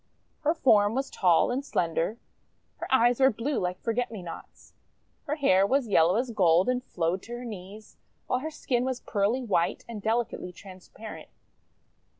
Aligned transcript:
Her 0.39 0.55
form 0.55 0.95
was 0.95 1.11
tall 1.11 1.51
and 1.51 1.63
slender. 1.63 2.17
Her 2.77 2.87
eyes 2.91 3.19
were 3.19 3.29
blue 3.29 3.59
like 3.59 3.79
Forget 3.79 4.09
Me 4.09 4.23
Nots, 4.23 4.73
her 5.27 5.35
hair 5.35 5.63
was 5.67 5.89
yellow 5.89 6.15
as 6.15 6.31
gold 6.31 6.67
and 6.69 6.83
flowed 6.83 7.21
to 7.21 7.33
her 7.33 7.45
knees, 7.45 7.97
while 8.25 8.39
her 8.39 8.49
skin 8.49 8.83
was 8.83 9.01
pearly 9.01 9.43
white 9.43 9.85
and 9.87 10.01
delicately 10.01 10.51
transparent. 10.51 11.29